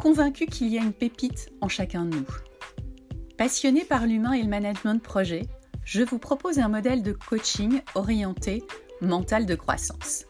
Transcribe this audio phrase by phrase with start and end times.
[0.00, 2.26] convaincu qu'il y a une pépite en chacun de nous.
[3.36, 5.42] Passionné par l'humain et le management de projet,
[5.84, 8.62] je vous propose un modèle de coaching orienté
[9.02, 10.24] mental de croissance.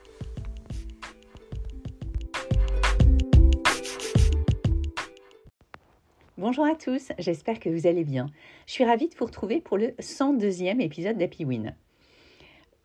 [6.36, 8.26] Bonjour à tous, j'espère que vous allez bien.
[8.66, 11.76] Je suis ravie de vous retrouver pour le 102e épisode d'Happy Win.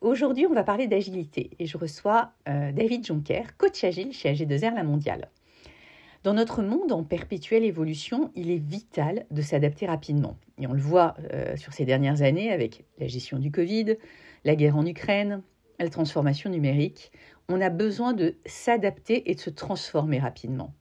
[0.02, 4.74] Aujourd'hui, on va parler d'agilité et je reçois euh, David Jonker, coach agile chez AG2R
[4.74, 5.30] La Mondiale.
[6.26, 10.36] Dans notre monde en perpétuelle évolution, il est vital de s'adapter rapidement.
[10.58, 13.94] Et on le voit euh, sur ces dernières années avec la gestion du Covid,
[14.44, 15.44] la guerre en Ukraine,
[15.78, 17.12] la transformation numérique.
[17.48, 20.74] On a besoin de s'adapter et de se transformer rapidement.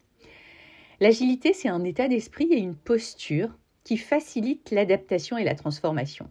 [0.99, 6.27] L'agilité, c'est un état d'esprit et une posture qui facilite l'adaptation et la transformation.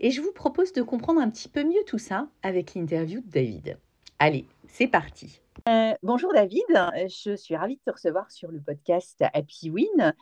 [0.00, 3.30] Et je vous propose de comprendre un petit peu mieux tout ça avec l'interview de
[3.30, 3.78] David.
[4.18, 5.40] Allez, c'est parti.
[5.68, 6.64] Euh, bonjour David,
[7.06, 10.14] je suis ravie de te recevoir sur le podcast Happy Win.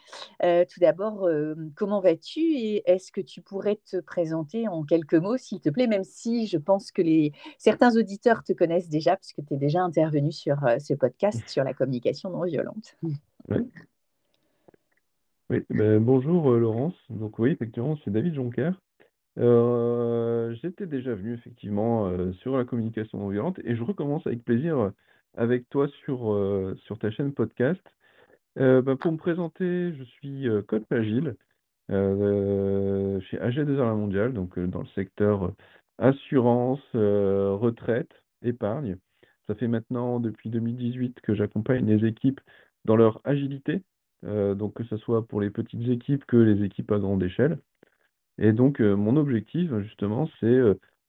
[0.45, 5.15] Euh, tout d'abord, euh, comment vas-tu et est-ce que tu pourrais te présenter en quelques
[5.15, 7.33] mots, s'il te plaît, même si je pense que les...
[7.59, 11.75] certains auditeurs te connaissent déjà, puisque tu es déjà intervenu sur ce podcast sur la
[11.75, 12.97] communication non violente?
[13.49, 13.71] Oui.
[15.71, 16.95] Ben, bonjour Laurence.
[17.11, 18.73] Donc oui, effectivement, c'est David Jonker.
[19.37, 24.93] j'étais déjà venu effectivement sur la communication non violente et je recommence avec plaisir
[25.35, 27.83] avec toi sur, euh, sur ta chaîne podcast.
[28.59, 31.37] Euh, bah, pour me présenter, je suis euh, coach agile
[31.89, 35.53] chez AG2R La Mondiale, donc dans le secteur
[35.99, 38.11] assurance, retraite,
[38.43, 38.97] épargne.
[39.47, 42.41] Ça fait maintenant depuis 2018 que j'accompagne les équipes
[42.87, 43.83] dans leur agilité,
[44.23, 47.59] donc que ce soit pour les petites équipes que les équipes à grande échelle.
[48.39, 50.63] Et donc, mon objectif, justement, c'est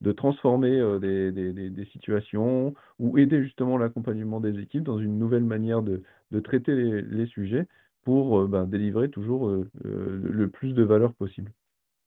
[0.04, 5.82] de transformer euh, des, situations ou aider justement l'accompagnement des équipes dans une nouvelle manière
[5.82, 6.04] de,
[6.44, 7.68] traiter les, sujets
[8.04, 11.52] pour euh, ben, délivrer toujours euh, le plus de valeur possible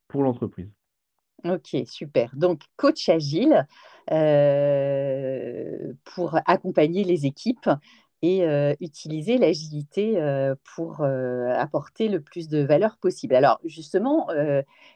[0.08, 0.68] pour l'entreprise.
[1.44, 2.30] Ok, super.
[2.34, 3.66] Donc, coach agile
[6.04, 7.70] pour accompagner les équipes
[8.26, 10.20] et utiliser l'agilité
[10.74, 13.34] pour apporter le plus de valeur possible.
[13.34, 14.28] Alors justement,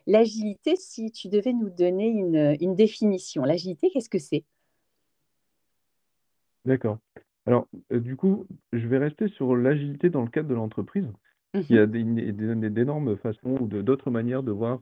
[0.06, 4.44] l'agilité, si tu devais nous donner une, définition, l'agilité, qu'est-ce que c'est?
[6.64, 6.98] D'accord.
[7.46, 11.06] Alors du coup, je vais rester sur l'agilité dans le cadre de l'entreprise.
[11.54, 14.80] Il y a mmh d'énormes façons ou d'autres manières de voir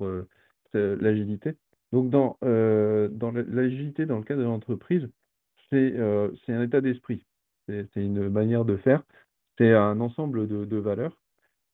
[0.75, 1.55] l'agilité.
[1.93, 5.09] Donc dans, dans l'agilité dans le cadre de l'entreprise,
[5.71, 7.25] c'est un état d'esprit.
[7.69, 9.03] C'est une manière de faire.
[9.59, 11.17] C'est un ensemble de, valeurs.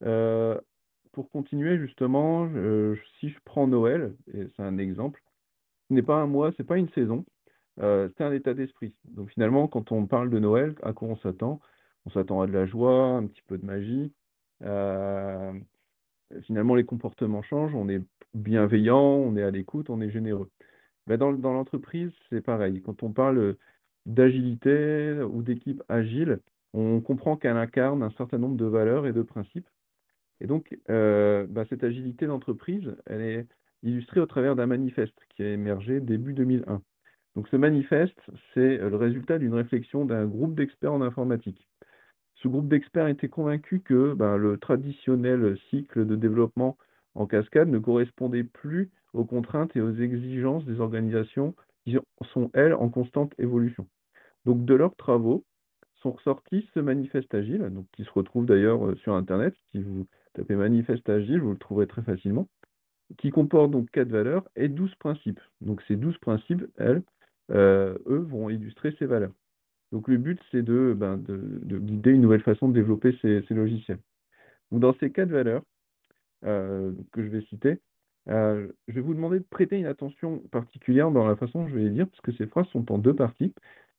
[0.03, 0.59] Euh,
[1.11, 2.49] pour continuer, justement,
[3.19, 5.21] si je prends Noël, et c'est un exemple,
[5.87, 7.25] ce n'est pas un mois, ce n'est pas une saison,
[7.81, 8.93] euh, c'est un état d'esprit.
[9.05, 11.59] Donc finalement, quand on parle de Noël, à quoi on s'attend?
[12.05, 14.13] On s'attend à de la joie, un petit peu de magie.
[14.63, 15.53] Euh,
[16.43, 18.01] finalement, les comportements changent, on est
[18.33, 20.49] bienveillant, on est à l'écoute, on est généreux.
[21.07, 22.81] Ben, dans, dans l'entreprise, c'est pareil.
[22.81, 23.57] Quand on parle
[24.05, 26.39] d'agilité ou d'équipe agile,
[26.73, 29.67] on comprend qu'elle incarne un certain nombre de valeurs et de principes.
[30.41, 33.47] Et donc, euh, bah, cette agilité d'entreprise, elle est
[33.83, 36.81] illustrée au travers d'un manifeste qui a émergé début 2001.
[37.35, 38.19] Donc, ce manifeste,
[38.53, 41.67] c'est le résultat d'une réflexion d'un groupe d'experts en informatique.
[42.35, 46.77] Ce groupe d'experts était convaincu que bah, le traditionnel cycle de développement
[47.15, 51.55] en cascade ne correspondait plus aux contraintes et aux exigences des organisations
[51.85, 51.97] qui
[52.33, 53.87] sont, elles, en constante évolution.
[54.45, 55.43] Donc de leurs travaux
[56.01, 59.55] sont ressortis ce manifeste agile, donc qui se retrouve d'ailleurs euh, sur Internet.
[59.71, 62.47] Si vous tapez manifeste agile, vous le trouverez très facilement,
[63.17, 65.39] qui comporte donc quatre valeurs et douze principes.
[65.61, 67.01] Donc ces douze principes, elles,
[67.51, 69.33] euh, eux, vont illustrer ces valeurs.
[69.91, 73.99] Donc le but, c'est de, ben, de, guider une nouvelle façon de développer ces, logiciels.
[74.71, 75.63] Donc dans ces quatre valeurs
[76.43, 77.79] euh, que je vais citer,
[78.27, 81.83] je vais vous demander de prêter une attention particulière dans la façon dont je vais
[81.83, 83.53] les dire, parce que ces phrases sont en deux parties.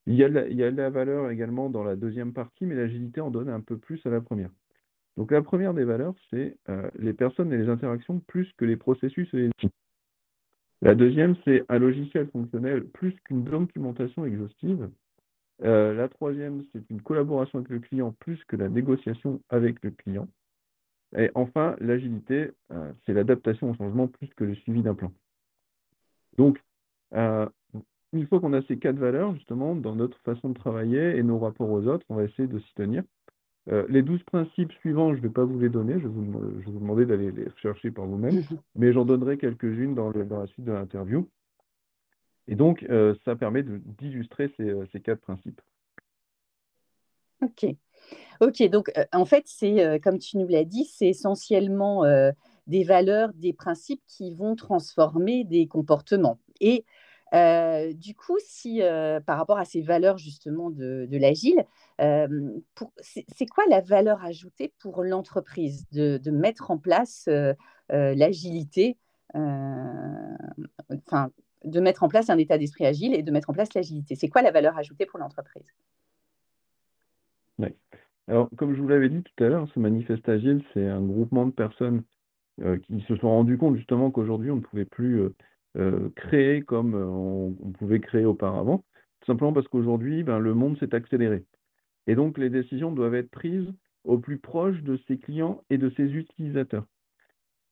[0.06, 3.61] Il y, a la, valeur également dans la deuxième partie, mais l'agilité en donne un
[3.61, 4.50] peu plus à la première.
[5.17, 8.76] Donc la première des valeurs, c'est euh, les personnes et les interactions plus que les
[8.76, 9.70] processus et les outils.
[10.81, 14.88] La deuxième, c'est un logiciel fonctionnel plus qu'une documentation exhaustive.
[15.58, 20.29] la troisième, c'est une collaboration avec le client plus que la négociation avec le client.
[21.17, 22.50] Et enfin, l'agilité,
[23.05, 25.12] c'est l'adaptation au changement plus que le suivi d'un plan.
[26.37, 26.62] Donc,
[28.16, 31.38] une fois qu'on a ces quatre valeurs, justement, dans notre façon de travailler et nos
[31.38, 33.02] rapports aux autres, on va essayer de s'y tenir.
[33.68, 36.78] Euh, les douze principes suivants, je ne vais pas vous les donner, je vais vous,
[36.78, 38.42] demander d'aller les chercher par vous-même,
[38.76, 41.28] mais j'en donnerai quelques-unes dans, la suite de l'interview.
[42.46, 45.60] Et donc, euh, ça permet d'illustrer euh, ces, quatre principes.
[47.42, 47.66] Ok.
[48.40, 52.04] Ok, donc en fait, c'est comme tu nous l'as dit, c'est essentiellement
[52.66, 56.38] des valeurs, des principes qui vont transformer des comportements.
[56.60, 56.84] Et
[57.34, 61.64] euh, du coup, si euh, par rapport à ces valeurs justement de, l'agile,
[62.00, 62.28] euh,
[62.99, 67.28] c'est quoi la valeur ajoutée pour l'entreprise de, mettre en place
[67.88, 68.96] l'agilité,
[69.34, 71.31] enfin
[71.64, 74.14] de mettre en place un état d'esprit agile et de mettre en place l'agilité?
[74.14, 75.67] C'est quoi la valeur ajoutée pour l'entreprise?
[78.29, 81.46] Alors, comme je vous l'avais dit tout à l'heure, ce manifeste agile, c'est un groupement
[81.46, 82.02] de personnes
[82.58, 85.31] qui se sont rendues compte justement qu'aujourd'hui, on ne pouvait plus
[85.76, 88.84] euh, créer comme euh, on, pouvait créer auparavant,
[89.20, 91.44] tout simplement parce qu'aujourd'hui, ben, le monde s'est accéléré.
[92.06, 93.73] Et donc, les décisions doivent être prises
[94.05, 96.87] au plus proche de ses clients et de ses utilisateurs.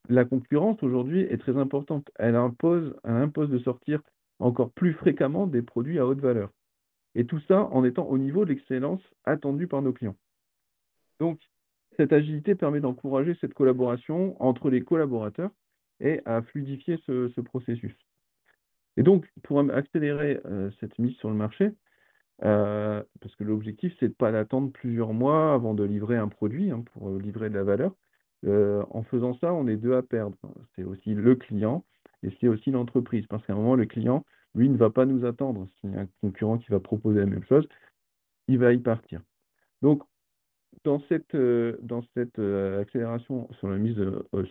[0.09, 2.11] La concurrence aujourd'hui est très importante.
[2.17, 4.01] Elle impose, elle impose de sortir
[4.39, 6.51] encore plus fréquemment des produits à haute valeur.
[7.15, 10.17] Et tout ça en étant au niveau de l'excellence attendue par nos clients.
[11.21, 11.41] Donc,
[11.97, 15.51] cette agilité permet d'encourager cette collaboration entre les collaborateurs
[16.01, 17.95] et à fluidifier ce, processus.
[18.97, 21.73] Et donc, pour accélérer euh, cette mise sur le marché,
[22.45, 26.29] euh, parce que l'objectif, c'est de ne pas l'attendre plusieurs mois avant de livrer un
[26.29, 27.95] produit, hein, pour euh, livrer de la valeur.
[28.47, 30.37] en faisant ça, on est deux à perdre.
[30.75, 31.85] C'est aussi le client
[32.23, 34.25] et c'est aussi l'entreprise, parce qu'à un moment, le client,
[34.55, 35.69] lui, ne va pas nous attendre.
[35.81, 37.67] S'il y a un concurrent qui va proposer la même chose,
[38.49, 39.21] il va y partir.
[39.83, 40.03] Donc,
[40.85, 41.37] dans cette,
[41.83, 44.01] dans cette accélération sur la mise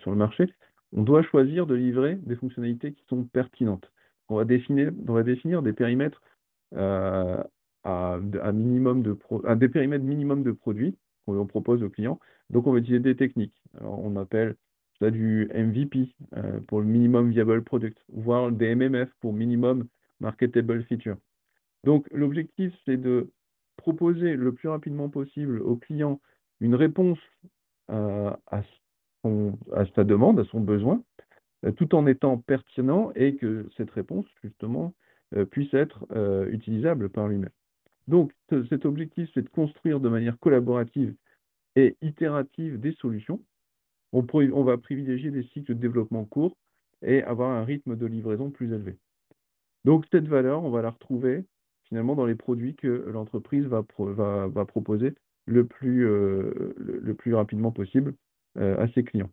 [0.00, 0.52] sur le marché,
[0.94, 3.90] on doit choisir de livrer des fonctionnalités qui sont pertinentes.
[4.28, 4.92] On va définir,
[5.62, 6.22] des périmètres
[6.74, 7.42] euh,
[7.84, 8.18] à,
[8.52, 9.16] minimum de
[9.56, 10.96] des périmètres minimum de produits
[11.26, 12.18] qu'on propose aux clients.
[12.50, 13.62] Donc, on va utiliser des techniques.
[13.80, 14.56] on appelle
[15.00, 19.86] ça du MVP euh, pour le minimum viable product, voire des MMF pour minimum
[20.20, 21.16] marketable feature.
[21.84, 23.30] Donc, l'objectif, c'est de
[23.76, 26.20] proposer le plus rapidement possible aux clients
[26.60, 27.18] une réponse
[27.90, 28.62] euh, à
[29.72, 31.02] à sa demande, à son besoin,
[31.64, 34.94] euh, tout en étant pertinent et que cette réponse, justement,
[35.34, 37.50] euh, puisse être euh, utilisable par lui-même.
[38.06, 38.32] Donc,
[38.68, 41.14] cet objectif, c'est de construire de manière collaborative
[41.74, 43.40] et itérative des solutions.
[44.12, 44.22] On,
[44.62, 46.56] va privilégier des cycles de développement courts
[47.02, 48.96] et avoir un rythme de livraison plus élevé.
[49.84, 51.44] Donc, cette valeur, on va la retrouver
[51.88, 55.14] finalement dans les produits que l'entreprise va, proposer
[55.46, 56.06] le plus,
[57.34, 58.14] rapidement possible
[58.56, 59.30] à ses clients.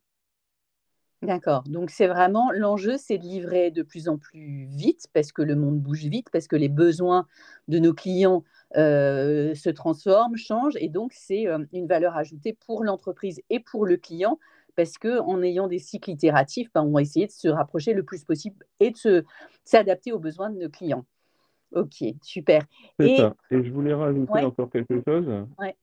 [1.22, 1.64] D'accord.
[1.68, 5.56] Donc c'est vraiment l'enjeu, c'est de livrer de plus en plus vite parce que le
[5.56, 7.28] monde bouge vite, parce que les besoins
[7.68, 8.44] de nos clients
[8.76, 13.86] euh, se transforment, changent, et donc c'est euh, une valeur ajoutée pour l'entreprise et pour
[13.86, 14.40] le client
[14.76, 18.04] parce que en ayant des cycles itératifs, ben, on va essayer de se rapprocher le
[18.04, 19.24] plus possible et de
[19.64, 21.06] s'adapter aux besoins de nos clients.
[21.74, 22.64] Ok, super.
[23.00, 23.18] Et...
[23.18, 23.36] Ça.
[23.52, 25.28] et je voulais rajouter encore quelque chose.
[25.60, 25.76] Ouais.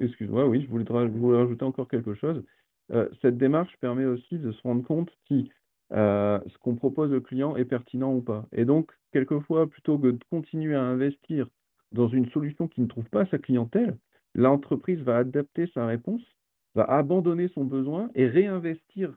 [0.00, 2.42] Excuse-moi, oui, je voulais, je voulais rajouter encore quelque chose.
[2.92, 5.50] Euh, cette démarche permet aussi de se rendre compte si
[5.92, 8.46] euh, ce qu'on propose au client est pertinent ou pas.
[8.52, 11.48] Et donc, quelquefois, plutôt que de continuer à investir
[11.92, 13.96] dans une solution qui ne trouve pas sa clientèle,
[14.34, 16.22] l'entreprise va adapter sa réponse,
[16.74, 19.12] va abandonner son besoin et réinvestir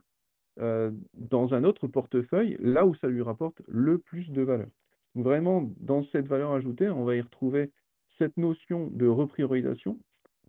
[0.60, 4.68] euh, dans un autre portefeuille là où ça lui rapporte le plus de valeur.
[5.14, 7.70] Vraiment, dans cette valeur ajoutée, on va y retrouver
[8.18, 9.98] cette notion de repriorisation,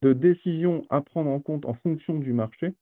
[0.02, 2.74] de décision à prendre en compte en fonction du marché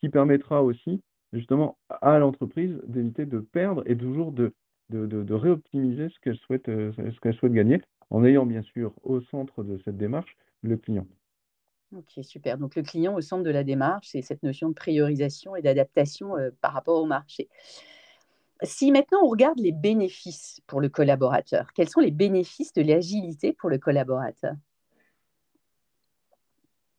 [0.00, 1.02] qui permettra aussi
[1.32, 4.52] justement à l'entreprise d'éviter de perdre et toujours de,
[4.90, 6.92] de, réoptimiser ce qu'elle souhaite, euh,
[7.38, 7.80] souhaite gagner,
[8.10, 11.06] en ayant bien sûr au centre de cette démarche le client.
[11.96, 12.58] Ok, super.
[12.58, 16.36] Donc le client au centre de la démarche, c'est cette notion de priorisation et d'adaptation
[16.36, 17.48] euh, par rapport au marché.
[18.62, 23.52] Si maintenant on regarde les bénéfices pour le collaborateur, quels sont les bénéfices de l'agilité
[23.54, 24.54] pour le collaborateur?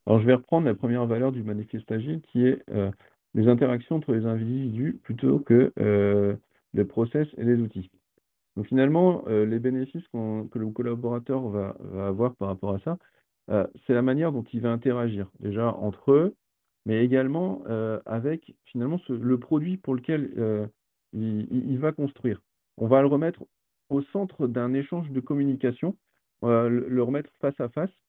[0.06, 2.92] Alors, je vais reprendre la première valeur du manifeste agile qui est euh,
[3.36, 6.36] les interactions entre les individus plutôt que euh,
[6.74, 7.92] les process et les outils.
[8.58, 11.76] Donc, finalement, euh, les bénéfices que le collaborateur va,
[12.08, 12.98] avoir par rapport à ça,
[13.86, 16.36] c'est la manière dont il va interagir, déjà entre eux,
[16.86, 17.64] mais également
[18.06, 20.70] avec finalement le produit pour lequel
[21.12, 22.42] il, va construire.
[22.78, 23.44] On va le remettre
[23.90, 25.98] au centre d'un échange de communication
[26.44, 28.01] le, remettre face à face, ce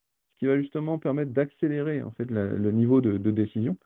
[0.43, 3.77] qui va justement permettre d'accélérer en fait le niveau de, décision.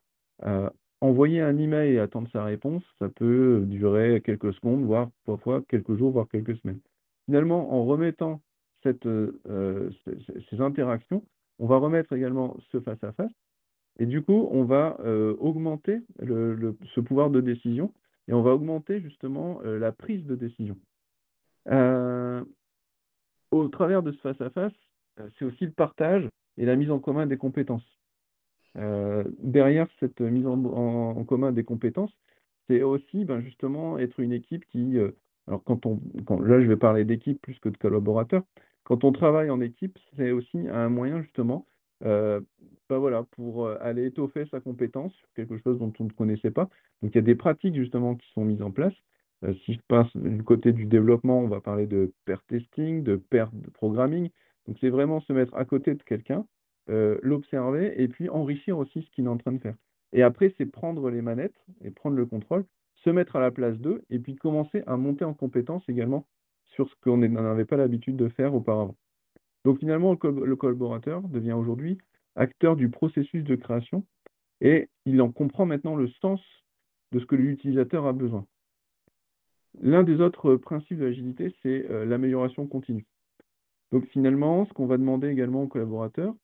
[0.47, 0.71] Euh,
[1.03, 5.95] envoyer un email et attendre sa réponse, ça peut durer quelques secondes, voire parfois quelques
[5.97, 6.81] jours, voire quelques semaines.
[7.27, 8.41] Finalement, en remettant
[8.87, 9.91] euh,
[10.49, 11.23] ces, interactions,
[11.59, 13.33] on va remettre également ce face à face,
[13.99, 14.97] et du coup, on va
[15.39, 17.93] augmenter le, ce pouvoir de décision
[18.29, 20.79] et on va augmenter justement la prise de décision.
[21.69, 22.43] Euh,
[23.51, 24.73] au travers de ce face-à-face,
[25.21, 27.87] euh, c'est aussi le partage et la mise en commun des compétences.
[28.77, 32.13] Euh, derrière cette mise en, commun des compétences,
[32.69, 34.99] c'est aussi ben, justement être une équipe qui,
[35.47, 36.01] alors quand on,
[36.41, 38.43] là je vais parler d'équipe plus que de collaborateurs,
[38.85, 41.67] quand on travaille en équipe, c'est aussi un moyen justement
[42.01, 46.69] ben voilà, pour aller étoffer sa compétence sur quelque chose dont on ne connaissait pas.
[47.03, 48.93] Donc il y a des pratiques justement qui sont mises en place
[49.45, 53.17] euh, si je passe du côté du développement, on va parler de pair testing, de
[53.17, 54.31] pair programming.
[54.67, 56.47] Donc c'est vraiment se mettre à côté de quelqu'un,
[56.91, 59.77] euh, l'observer et puis enrichir aussi ce qu'il est en train de faire.
[60.13, 62.65] Et après, c'est prendre les manettes et prendre le contrôle,
[63.05, 66.27] se mettre à la place d'eux et puis commencer à monter en compétence également
[66.75, 68.97] sur ce qu'on n'avait pas l'habitude de faire auparavant.
[69.65, 71.99] Donc finalement, le collaborateur devient aujourd'hui
[72.37, 74.05] acteur du processus de création
[74.61, 76.41] et il en comprend maintenant le sens
[77.13, 78.47] de ce que l'utilisateur a besoin.
[79.81, 83.07] L'un des autres principes de l'agilité, c'est euh, l'amélioration continue.
[83.93, 86.35] Donc finalement, ce qu'on va demander également aux collaborateurs,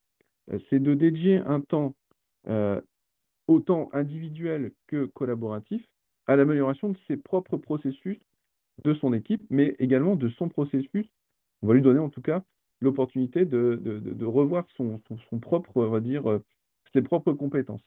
[0.51, 1.95] euh, c'est de dédier un temps
[2.49, 2.81] euh,
[3.49, 5.85] autant individuel que collaboratif
[6.27, 8.19] à l'amélioration de ses propres processus
[8.85, 11.07] de son équipe, mais également de son processus.
[11.63, 12.43] On va lui donner en tout cas
[12.81, 15.01] l'opportunité de, revoir son,
[15.41, 16.41] propre, on va dire,
[16.93, 17.85] ses propres compétences.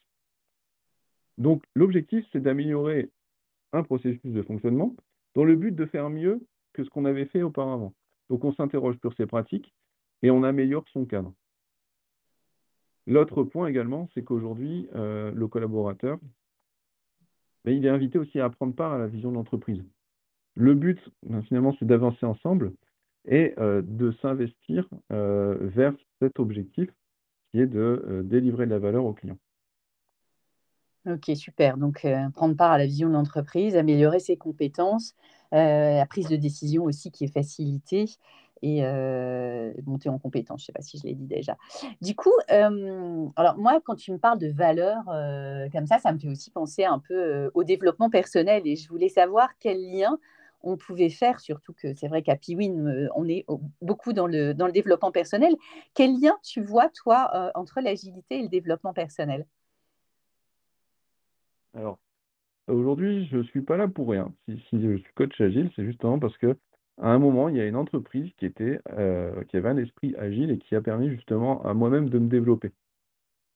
[1.37, 3.09] Donc l'objectif, c'est d'améliorer
[3.73, 4.95] un processus de fonctionnement,
[5.33, 7.93] dans le but de faire mieux que ce qu'on avait fait auparavant.
[8.29, 9.73] Donc on s'interroge sur ces pratiques
[10.21, 11.33] et on améliore son cadre.
[13.07, 16.17] L'autre point également, c'est qu'aujourd'hui, euh, le collaborateur,
[17.63, 19.83] ben, il est invité aussi à prendre part à la vision de l'entreprise.
[20.55, 22.73] Le but, ben, finalement, c'est d'avancer ensemble
[23.25, 26.89] et euh, de s'investir euh, vers cet objectif
[27.51, 29.37] qui est de délivrer de la valeur aux clients.
[31.07, 31.77] Ok, super.
[31.77, 35.15] Donc, prendre part à la vision de l'entreprise, améliorer ses compétences,
[35.55, 38.05] la prise de décision aussi qui est facilitée
[38.61, 40.61] et euh, monter en compétence.
[40.61, 41.57] Je ne sais pas si je l'ai dit déjà.
[42.01, 45.03] Du coup, alors moi, quand tu me parles de valeur
[45.71, 49.09] comme ça, ça me fait aussi penser un peu au développement personnel et je voulais
[49.09, 50.17] savoir quel lien
[50.67, 53.45] on pouvait faire, surtout que c'est vrai qu'à Piwin, on est
[53.81, 55.53] beaucoup dans le, dans le développement personnel.
[55.93, 59.45] Quel lien tu vois, toi, entre l'agilité et le développement personnel?
[61.75, 61.99] Alors,
[62.67, 64.31] aujourd'hui, je ne suis pas là pour rien.
[64.47, 66.55] Si, je suis coach agile, c'est justement parce que
[67.01, 70.51] à un moment, il y a une entreprise qui était, euh, avait un esprit agile
[70.51, 72.71] et qui a permis justement à moi-même de me développer.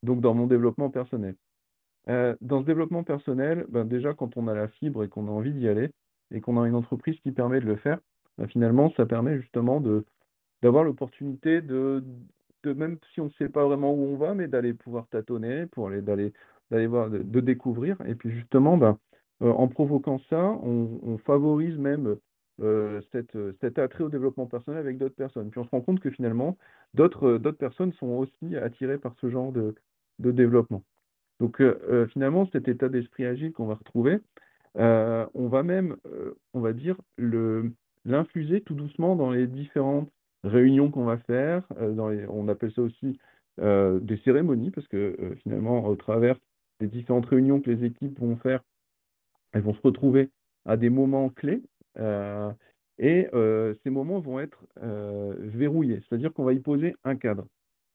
[0.03, 1.35] Donc, dans mon développement personnel.
[2.09, 5.31] Euh, dans ce développement personnel, ben déjà, quand on a la fibre et qu'on a
[5.31, 5.91] envie d'y aller
[6.31, 7.99] et qu'on a une entreprise qui permet de le faire,
[8.37, 9.81] ben finalement, ça permet justement
[10.61, 12.03] d'avoir l'opportunité de,
[12.63, 15.65] de, même si on ne sait pas vraiment où on va, mais d'aller pouvoir tâtonner,
[15.67, 16.33] pour aller d'aller
[16.71, 17.97] d'aller voir, de, découvrir.
[18.07, 18.97] Et puis justement, ben,
[19.41, 22.17] euh, en provoquant ça, on, favorise même
[22.61, 25.49] euh, cette, cet attrait au développement personnel avec d'autres personnes.
[25.49, 26.57] Puis on se rend compte que finalement,
[26.93, 29.75] d'autres d'autres personnes sont aussi attirées par ce genre de,
[30.19, 30.83] de développement.
[31.39, 34.19] Donc euh, finalement, cet état d'esprit agile qu'on va retrouver,
[34.75, 35.97] on va même,
[36.53, 36.95] on va dire,
[38.05, 40.09] l'infuser tout doucement dans les différentes
[40.43, 41.63] réunions qu'on va faire.
[41.79, 43.19] dans on appelle ça aussi
[43.57, 46.37] des cérémonies, parce que finalement, au travers
[46.79, 48.63] les différentes réunions que les équipes vont faire,
[49.51, 50.29] elles vont se retrouver
[50.65, 51.61] à des moments clés.
[51.97, 52.51] Euh,
[52.97, 57.47] et euh, ces moments vont être euh, verrouillés, c'est-à-dire qu'on va y poser un cadre.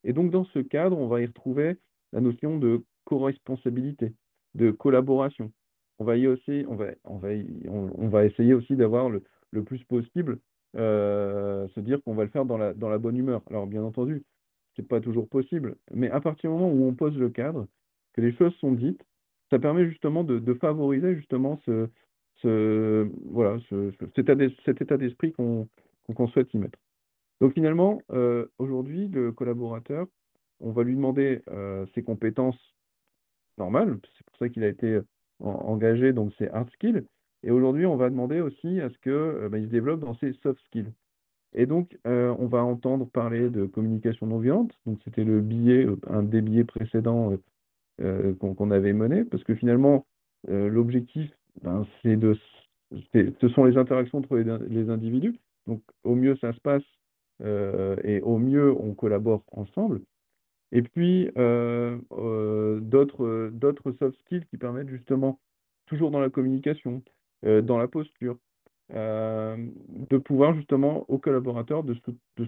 [0.02, 1.76] Et donc dans ce cadre, on va y retrouver
[2.12, 4.12] la notion de co-responsabilité,
[4.54, 5.52] de collaboration.
[5.98, 7.28] On va y aussi, on va, on va,
[7.68, 10.38] on, va essayer aussi d'avoir le, le, plus possible,
[10.74, 13.42] se dire qu'on va le faire dans la, dans la bonne humeur.
[13.48, 14.24] Alors bien entendu,
[14.74, 17.68] ce n'est pas toujours possible, mais à partir du moment où on pose le cadre,
[18.14, 19.04] que les choses sont dites,
[19.50, 21.88] ça permet justement de, favoriser justement ce,
[23.30, 25.68] voilà, ce, cet état d'esprit qu'on
[26.28, 26.78] souhaite y mettre.
[27.40, 30.06] Donc finalement, euh, aujourd'hui, le collaborateur,
[30.60, 32.58] on va lui demander euh, ses compétences
[33.58, 35.00] normales, c'est pour ça qu'il a été
[35.40, 37.04] engagé, donc c'est hard skills,
[37.42, 40.32] et aujourd'hui, on va demander aussi à ce qu'il euh, bah, se développe dans ses
[40.42, 40.92] soft skills.
[41.56, 44.72] Et donc, on va entendre parler de communication non violente.
[44.86, 47.30] Donc, c'était le billet, un des billets précédents
[48.00, 50.06] qu'on avait mené, parce que finalement,
[50.48, 51.30] euh, l'objectif,
[51.62, 52.36] ben, c'est de,
[53.12, 55.38] ce sont les interactions entre les, individus.
[55.66, 56.82] Donc, au mieux ça se passe,
[58.04, 60.00] et au mieux, on collabore ensemble.
[60.72, 61.30] Et puis,
[62.80, 65.40] d'autres d'autres soft skills qui permettent justement,
[65.86, 67.02] toujours dans la communication,
[67.42, 68.36] dans la posture,
[68.90, 71.94] de pouvoir justement aux collaborateurs de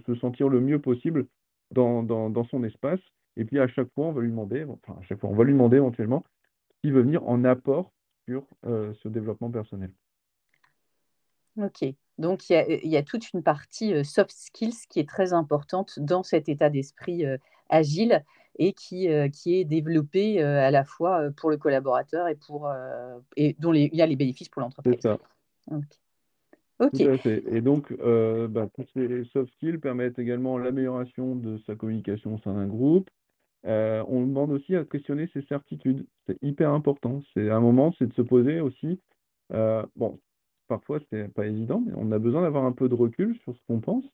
[0.06, 1.26] se, sentir le mieux possible
[1.72, 3.00] dans, dans, son espace.
[3.36, 5.44] Et puis à chaque fois, on va lui demander, enfin à chaque fois, on va
[5.44, 6.24] lui demander éventuellement
[6.82, 7.92] qui veut venir en apport
[8.26, 9.92] sur ce développement personnel.
[11.58, 11.84] Ok,
[12.18, 16.48] donc il y, a, toute une partie soft skills qui est très importante dans cet
[16.48, 17.24] état d'esprit
[17.70, 18.22] agile
[18.58, 22.70] et qui, qui est développé à la fois pour le collaborateur et, pour,
[23.36, 24.96] et dont il y a les bénéfices pour l'entreprise.
[25.00, 25.18] C'est ça.
[26.78, 27.00] Ok.
[27.00, 32.52] Et donc, bah, tous ces soft skills permettent également l'amélioration de sa communication au sein
[32.52, 33.08] d'un groupe.
[33.66, 36.06] On demande aussi à questionner ses certitudes.
[36.26, 37.22] C'est hyper important.
[37.34, 39.00] C'est un moment, c'est de se poser aussi.
[39.50, 40.18] bon,
[40.68, 43.60] parfois, c'est pas évident, mais on a besoin d'avoir un peu de recul sur ce
[43.66, 44.04] qu'on pense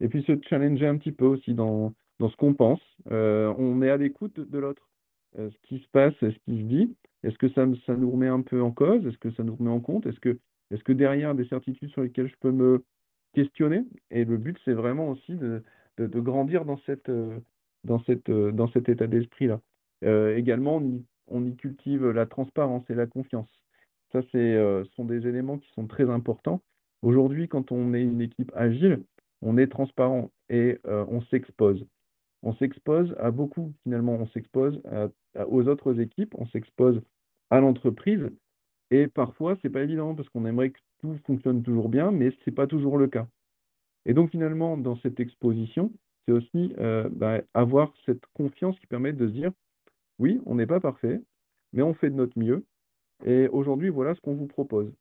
[0.00, 2.80] et puis se challenger un petit peu aussi dans, dans ce qu'on pense.
[3.10, 4.88] Euh, on est à l'écoute de, l'autre.
[5.38, 8.28] Euh, ce qui se passe, ce qui se dit, est-ce que ça, ça nous remet
[8.28, 9.06] un peu en cause?
[9.06, 10.06] Est-ce que ça nous remet en compte?
[10.06, 10.38] Est-ce que,
[10.70, 12.84] est que derrière des certitudes sur lesquelles je peux me
[13.34, 13.84] questionner?
[14.10, 15.62] Et le but, c'est vraiment aussi de,
[15.98, 17.38] de, grandir dans, cette, euh,
[17.86, 19.60] dans, cette, dans cet état d'esprit-là.
[20.36, 20.82] également,
[21.28, 23.48] on y, cultive la transparence et la confiance.
[24.12, 26.62] Ça, ce sont des éléments qui sont très importants.
[27.02, 29.02] Aujourd'hui, quand on est une équipe agile,
[29.42, 31.86] on est transparent et on s'expose
[32.46, 34.80] on s'expose à beaucoup, finalement, on s'expose
[35.48, 37.02] aux autres équipes, on s'expose
[37.50, 38.30] à l'entreprise.
[38.92, 42.30] Et parfois, ce n'est pas évident parce qu'on aimerait que tout fonctionne toujours bien, mais
[42.30, 43.26] ce n'est pas toujours le cas.
[44.04, 45.92] Et donc, finalement, dans cette exposition,
[46.26, 49.52] c'est aussi euh, bah, avoir cette confiance qui permet de se dire
[50.18, 51.20] oui, on n'est pas parfait,
[51.72, 52.64] mais on fait de notre mieux.
[53.24, 54.92] Et aujourd'hui, voilà ce qu'on vous propose.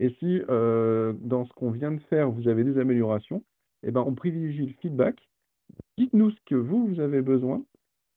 [0.00, 3.44] Et si euh, dans ce qu'on vient de faire, vous avez des améliorations,
[3.82, 5.28] eh ben, on privilégie le feedback
[5.98, 7.64] dites-nous ce que vous, vous avez besoin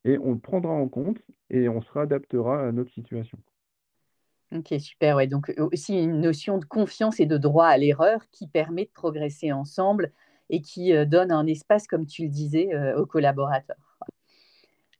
[0.05, 1.17] et on le prendra en compte
[1.49, 3.37] et on se réadaptera à notre situation.
[4.55, 5.17] Ok, super.
[5.17, 5.27] Ouais.
[5.27, 8.91] Donc euh, aussi une notion de confiance et de droit à l'erreur qui permet de
[8.91, 10.11] progresser ensemble
[10.49, 13.75] et qui euh, donne un espace, comme tu le disais, euh, aux collaborateurs.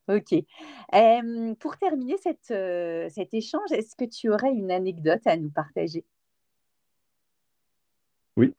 [0.10, 0.34] Ok.
[1.60, 2.54] pour terminer cette,
[3.12, 6.06] cet échange, est-ce que tu aurais une anecdote à nous partager?
[8.38, 8.54] Oui.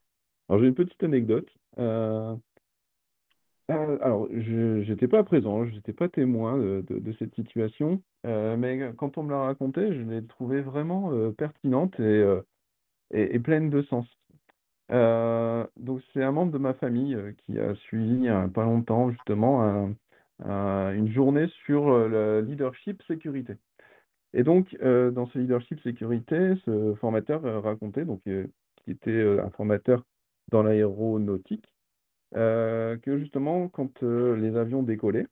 [0.48, 1.48] Alors j'ai une petite anecdote.
[3.70, 8.92] Euh, alors, je n'étais pas présent, je n'étais pas témoin de, cette situation, euh, mais
[8.96, 14.06] quand on me l'a raconté, je l'ai trouvée vraiment euh, pertinente et, pleine de sens.
[14.90, 19.10] Donc, c'est un membre de ma famille qui a suivi il n'y a pas longtemps
[19.10, 19.90] justement
[20.40, 23.54] une journée sur le leadership sécurité.
[24.34, 30.04] Et donc, dans ce leadership sécurité, ce formateur racontait, donc, qui était un formateur
[30.50, 31.66] dans l'aéronautique,
[32.36, 35.26] euh, que justement, quand euh, les avions décollaient,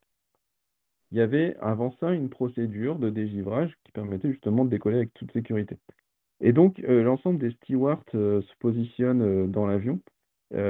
[1.11, 5.15] il y avait avant ça une procédure de dégivrage qui permettait justement de décoller avec
[5.15, 5.77] toute sécurité.
[6.41, 10.01] Et donc, euh, l'ensemble des stewards se positionnent dans l'avion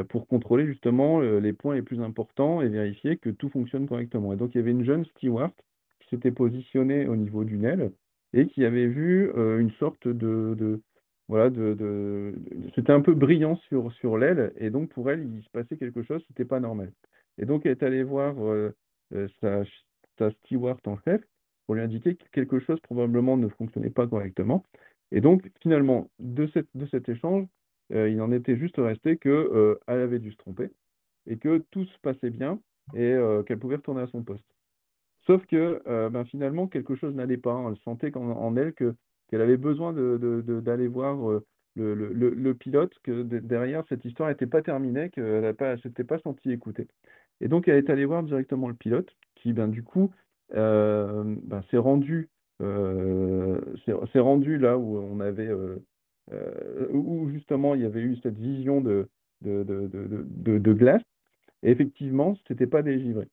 [0.09, 4.33] pour contrôler justement les points les plus importants et vérifier que tout fonctionne correctement.
[4.33, 5.53] Et donc, il y avait une jeune steward
[6.01, 7.93] qui s'était positionnée au niveau d'une aile
[8.33, 10.81] et qui avait vu une sorte de,
[11.29, 12.35] voilà, de,
[12.75, 16.03] c'était un peu brillant sur, sur l'aile, et donc pour elle, il se passait quelque
[16.03, 16.93] chose, c'était pas normal.
[17.39, 18.75] Et donc elle est allée voir euh,
[19.15, 19.29] euh,
[20.19, 21.21] sa steward en chef
[21.67, 24.65] pour lui indiquer que quelque chose probablement ne fonctionnait pas correctement.
[25.13, 26.49] Et donc finalement, de,
[26.91, 27.47] cet échange,
[27.93, 30.71] euh, il en était juste resté qu'elle avait dû se tromper
[31.27, 32.61] et que tout se passait bien
[32.95, 33.17] et
[33.47, 34.45] qu'elle pouvait retourner à son poste.
[35.27, 37.65] Sauf que ben, finalement, quelque chose n'allait pas.
[37.69, 38.95] Elle sentait en elle que
[39.29, 45.11] qu'elle avait besoin d'aller voir euh, le, pilote, que derrière cette histoire n'était pas terminée,
[45.11, 46.89] qu'elle ne s'était pas sentie écoutée.
[47.41, 50.13] Et donc elle est allée voir directement le pilote, qui ben, du coup
[50.55, 52.29] euh, ben, s'est rendu,
[52.63, 53.61] euh,
[54.15, 55.51] rendu là où on avait,
[56.93, 59.09] où justement il y avait eu cette vision de,
[59.43, 61.03] de, de glace,
[61.63, 63.29] et effectivement, ce n'était pas dégivré.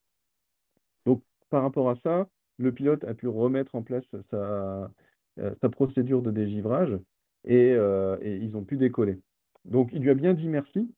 [1.06, 4.90] Donc par rapport à ça, le pilote a pu remettre en place sa,
[5.40, 6.96] euh, sa procédure de dégivrage
[7.50, 9.20] euh, et, ils ont pu décoller.
[9.66, 10.94] Donc il lui a bien dit merci.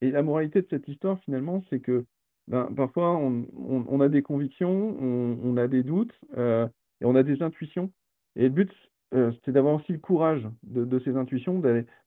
[0.00, 2.04] Et la moralité de cette histoire, finalement, c'est que
[2.46, 6.68] ben, parfois on, a des convictions, on, a des doutes euh,
[7.00, 7.90] et on a des intuitions.
[8.36, 8.72] Et le but,
[9.12, 11.62] c'est d'avoir aussi le courage de, ces intuitions,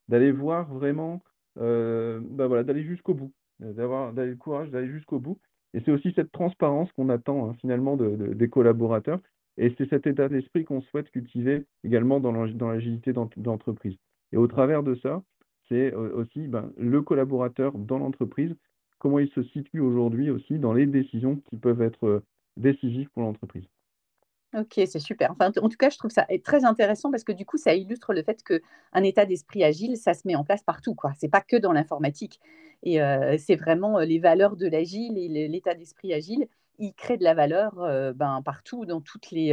[0.08, 1.24] d'aller voir vraiment,
[1.56, 5.40] ben voilà, d'aller jusqu'au bout, d'avoir le courage d'aller jusqu'au bout.
[5.74, 9.20] Et c'est aussi cette transparence qu'on attend hein, finalement des collaborateurs
[9.58, 13.96] et c'est cet état d'esprit qu'on souhaite cultiver également dans l'agilité d'entreprise.
[14.32, 15.22] Et au travers de ça,
[15.68, 18.56] c'est euh, aussi ben, le collaborateur dans l'entreprise
[19.00, 22.22] comment il se situe aujourd'hui aussi dans les décisions qui peuvent être
[22.58, 23.64] décisives pour l'entreprise.
[24.58, 25.32] Ok, c'est super.
[25.32, 28.14] Enfin, en tout cas, je trouve ça très intéressant parce que du coup, ça illustre
[28.14, 30.96] le fait qu'un état d'esprit agile, ça se met en place partout.
[31.04, 32.40] Ce n'est pas que dans l'informatique.
[32.82, 33.00] Et
[33.38, 36.48] c'est vraiment les valeurs de l'agile et l'état d'esprit agile.
[36.80, 37.76] Il crée de la valeur
[38.16, 39.52] ben, partout, dans toutes les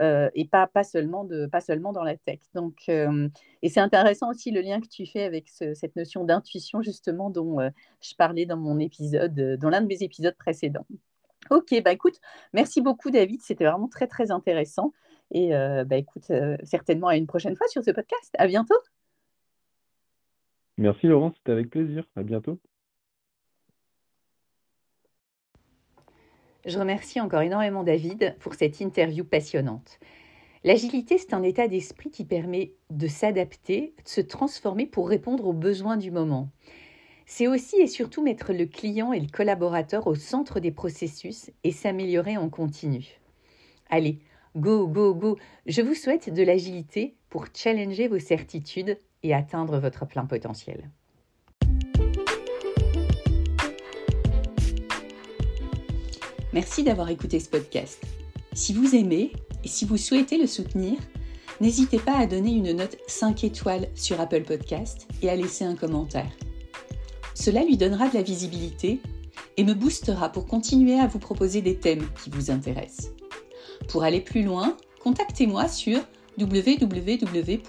[0.00, 2.40] et pas, pas, seulement de, pas seulement dans la tech.
[2.54, 7.30] Donc, et c'est intéressant aussi le lien que tu fais avec cette notion d'intuition justement
[7.30, 7.60] dont
[8.02, 10.86] je parlais dans mon épisode, dans l'un de mes épisodes précédents.
[11.50, 12.20] Ok, bah écoute,
[12.52, 14.92] merci beaucoup David, c'était vraiment très très intéressant.
[15.30, 18.34] Et euh, bah écoute, euh, certainement à une prochaine fois sur ce podcast.
[18.38, 18.74] À bientôt.
[20.76, 22.04] Merci Laurent, c'était avec plaisir.
[22.16, 22.60] À bientôt.
[26.66, 29.98] Je remercie encore énormément David pour cette interview passionnante.
[30.64, 35.52] L'agilité, c'est un état d'esprit qui permet de s'adapter, de se transformer pour répondre aux
[35.52, 36.48] besoins du moment.
[37.26, 41.72] C'est aussi et surtout mettre le client et le collaborateur au centre des processus et
[41.72, 43.18] s'améliorer en continu.
[43.88, 44.18] Allez,
[44.56, 45.38] go, go, go.
[45.66, 50.90] Je vous souhaite de l'agilité pour challenger vos certitudes et atteindre votre plein potentiel.
[56.52, 58.04] Merci d'avoir écouté ce podcast.
[58.52, 59.32] Si vous aimez
[59.64, 60.98] et si vous souhaitez le soutenir,
[61.60, 65.74] n'hésitez pas à donner une note 5 étoiles sur Apple Podcast et à laisser un
[65.74, 66.30] commentaire.
[67.34, 69.00] Cela lui donnera de la visibilité
[69.56, 73.10] et me boostera pour continuer à vous proposer des thèmes qui vous intéressent.
[73.88, 76.00] Pour aller plus loin, contactez-moi sur
[76.38, 77.68] www.happywin.fr.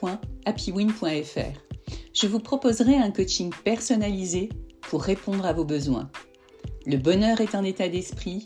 [2.14, 4.50] Je vous proposerai un coaching personnalisé
[4.82, 6.10] pour répondre à vos besoins.
[6.86, 8.44] Le bonheur est un état d'esprit,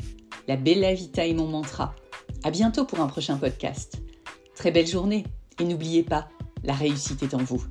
[0.48, 1.96] la bella vita est mon mantra.
[2.44, 4.02] À bientôt pour un prochain podcast.
[4.56, 5.26] Très belle journée
[5.60, 6.30] et n'oubliez pas,
[6.64, 7.64] la réussite est en vous.